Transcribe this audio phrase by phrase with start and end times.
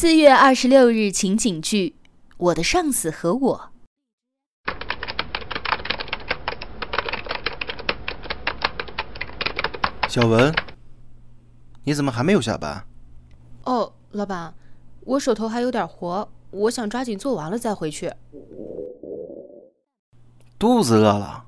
[0.00, 1.96] 四月二十六日情景剧：
[2.36, 3.70] 我的上司和我。
[10.08, 10.54] 小文，
[11.82, 12.86] 你怎么还没有下班？
[13.64, 14.54] 哦，老板，
[15.00, 18.14] 我手头还有点活，我想抓紧做完了再回去。
[20.60, 21.44] 肚子饿了，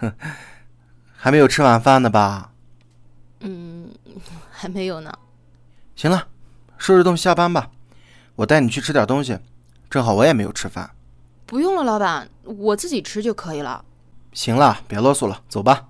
[0.00, 0.12] 哼，
[1.16, 2.52] 还没有吃晚饭呢吧？
[3.40, 3.88] 嗯，
[4.50, 5.10] 还没有呢。
[5.96, 6.28] 行了，
[6.76, 7.70] 收拾东西下班吧。
[8.36, 9.38] 我带你去吃点东西，
[9.88, 10.90] 正好我也没有吃饭。
[11.46, 13.84] 不用了，老板，我自己吃就可以了。
[14.32, 15.86] 行了，别啰嗦了，走吧。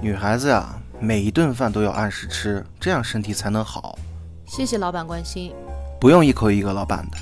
[0.00, 3.98] 女孩子呀，每一顿饭都要按时吃，这样身体才能好。
[4.46, 5.54] 谢谢老板关心。
[6.00, 7.18] 不用一口一个老板的，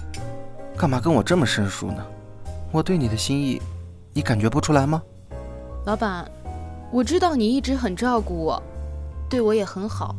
[0.77, 2.06] 干嘛跟我这么生疏呢？
[2.70, 3.61] 我对你的心意，
[4.12, 5.03] 你感觉不出来吗？
[5.85, 6.31] 老板，
[6.93, 8.63] 我知道你一直很照顾我，
[9.29, 10.15] 对我也很好。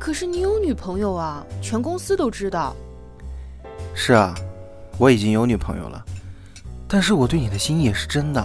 [0.00, 2.74] 可是你有女朋友啊，全公司都知道。
[3.94, 4.34] 是啊，
[4.98, 6.04] 我已经有女朋友了，
[6.88, 8.44] 但是我对你的心意也是真的。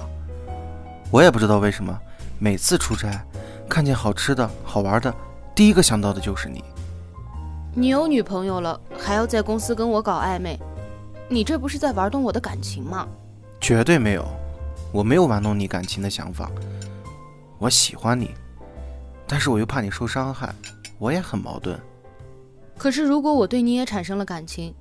[1.10, 2.00] 我也不知道为什么，
[2.38, 3.26] 每次出差，
[3.68, 5.12] 看见好吃的好玩的，
[5.56, 6.64] 第一个想到的就是你。
[7.74, 10.60] 你有女朋友了，还要在公司跟我搞暧昧，
[11.28, 13.08] 你这不是在玩弄我的感情吗？
[13.60, 14.24] 绝对没有。
[14.94, 16.52] 我没有玩弄你感情的想法，
[17.58, 18.30] 我喜欢你，
[19.28, 20.54] 但是我又怕你受伤害，
[21.00, 21.78] 我也很矛盾。
[22.78, 24.72] 可是如果我对你也产生了感情，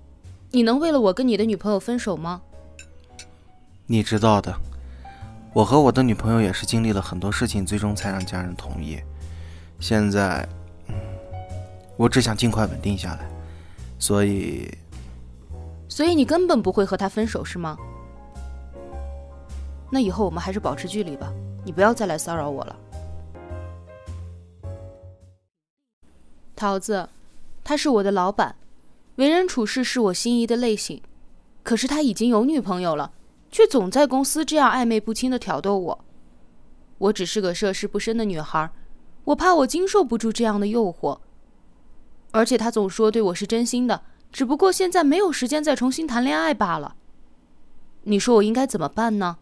[0.51, 2.43] 你能为了我跟你的女朋友分手吗？
[3.87, 4.55] 你知道的，
[5.55, 9.01] 我和我的女朋友也是经历了很多事情，最终才让家人同意。
[9.81, 10.47] 现在，
[10.89, 10.95] 嗯
[11.97, 13.31] 我只想尽快稳定下来，
[13.99, 14.71] 所以，
[15.89, 17.79] 所以你根本不会和他分手是吗？
[19.95, 21.31] 那以后我们还是保持距离吧，
[21.67, 22.75] 你不要再来骚扰我了。
[26.57, 27.11] 桃子，
[27.63, 28.57] 他是我的老板，
[29.17, 31.03] 为人处事是我心仪的类型，
[31.63, 33.13] 可是他已经有女朋友了，
[33.51, 36.05] 却总在公司这样暧昧不清的挑逗我。
[36.97, 38.71] 我只是个涉世不深的女孩，
[39.25, 41.19] 我怕我经受不住这样的诱惑。
[42.31, 44.01] 而且他总说对我是真心的，
[44.33, 46.97] 只不过现在没有时间再重新谈恋爱罢了。
[48.05, 49.37] 你说我应该怎么办呢？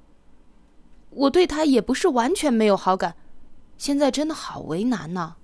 [1.10, 3.16] 我对他也不是完全没有好感，
[3.76, 5.36] 现在真的好为难呢。